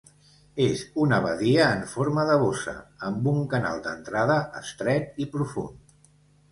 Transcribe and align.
És 0.63 0.79
una 1.03 1.19
badia 1.25 1.67
en 1.75 1.83
forma 1.91 2.25
de 2.31 2.39
bossa 2.45 2.73
amb 3.11 3.31
un 3.35 3.41
canal 3.55 3.85
d'entrada 3.87 4.43
estret 4.65 5.25
i 5.27 5.31
profund. 5.37 5.99